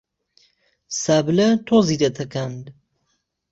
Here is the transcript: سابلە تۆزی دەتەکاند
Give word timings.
سابلە 1.01 1.47
تۆزی 1.67 1.97
دەتەکاند 2.03 2.63